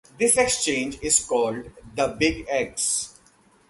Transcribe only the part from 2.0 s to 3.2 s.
Big X.